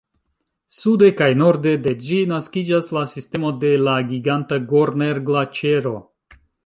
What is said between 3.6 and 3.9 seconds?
de